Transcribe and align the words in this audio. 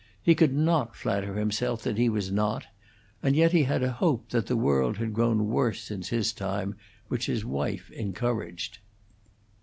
He 0.19 0.33
could 0.33 0.55
not 0.55 0.95
flatter 0.95 1.35
himself 1.35 1.83
that 1.83 1.99
he 1.99 2.09
was 2.09 2.31
not; 2.31 2.65
and 3.21 3.35
yet 3.35 3.51
he 3.51 3.65
had 3.65 3.83
a 3.83 3.91
hope 3.91 4.29
that 4.29 4.47
the 4.47 4.57
world 4.57 4.97
had 4.97 5.13
grown 5.13 5.45
worse 5.49 5.79
since 5.83 6.09
his 6.09 6.33
time, 6.33 6.73
which 7.07 7.27
his 7.27 7.45
wife 7.45 7.91
encouraged. 7.91 8.79